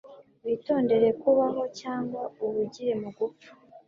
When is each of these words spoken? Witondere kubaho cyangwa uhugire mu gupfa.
Witondere 0.43 1.07
kubaho 1.21 1.61
cyangwa 1.79 2.21
uhugire 2.45 2.93
mu 3.01 3.09
gupfa. 3.17 3.49